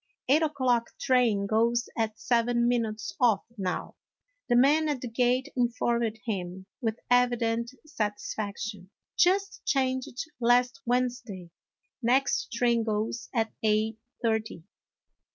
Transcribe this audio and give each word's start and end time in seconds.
"Eight 0.29 0.41
o'clock 0.41 0.87
train 0.99 1.45
goes 1.45 1.87
at 1.95 2.17
seven 2.19 2.67
minutes 2.67 3.13
of, 3.21 3.41
now," 3.55 3.97
the 4.49 4.55
man 4.55 4.89
at 4.89 4.99
the 5.01 5.07
gate 5.07 5.49
informed 5.55 6.17
him 6.25 6.65
with 6.81 6.97
evident 7.11 7.69
satisfaction;" 7.85 8.89
just 9.25 9.61
changed 9.63 10.25
last 10.39 10.81
Wednesday; 10.87 11.51
next 12.01 12.51
train 12.51 12.83
goes 12.83 13.29
at 13.31 13.53
eight 13.61 13.99
thirty." 14.23 14.63